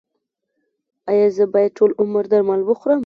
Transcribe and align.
ایا 1.09 1.27
زه 1.35 1.45
باید 1.53 1.75
ټول 1.77 1.91
عمر 2.01 2.23
درمل 2.31 2.59
وخورم؟ 2.65 2.99